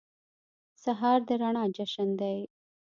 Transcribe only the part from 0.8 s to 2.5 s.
سهار د رڼا جشن دی.